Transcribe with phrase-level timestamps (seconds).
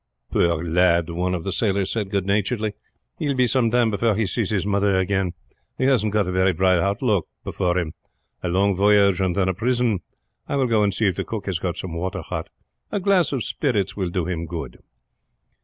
[0.31, 2.73] "Poor lad," one of the sailors said good naturedly,
[3.19, 5.33] "he will be some time before he sees his mother again.
[5.77, 7.93] He hasn't got a very bright lookout before him
[8.41, 9.99] a long voyage, and then a prison.
[10.49, 12.49] I will go and see if the cook has got some water hot.
[12.91, 14.79] A glass of spirits will do him good."